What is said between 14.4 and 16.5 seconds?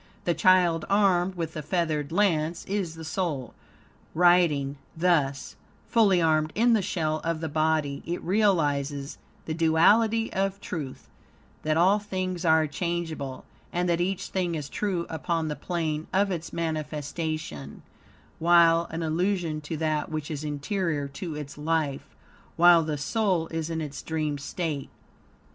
is true upon the plane of